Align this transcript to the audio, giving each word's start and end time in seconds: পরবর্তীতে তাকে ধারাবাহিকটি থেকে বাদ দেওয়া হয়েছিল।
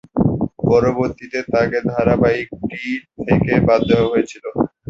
পরবর্তীতে 0.61 1.39
তাকে 1.53 1.77
ধারাবাহিকটি 1.89 2.83
থেকে 3.21 3.53
বাদ 3.67 3.81
দেওয়া 3.89 4.09
হয়েছিল। 4.11 4.43